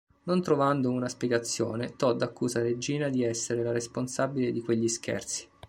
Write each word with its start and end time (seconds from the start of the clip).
Non 0.23 0.41
trovando 0.41 0.89
una 0.89 1.07
spiegazione, 1.07 1.95
Todd 1.95 2.23
accusa 2.23 2.59
Regina 2.63 3.07
di 3.09 3.23
essere 3.23 3.61
la 3.61 3.71
responsabile 3.71 4.51
di 4.51 4.59
quegli 4.59 4.87
scherzi. 4.87 5.47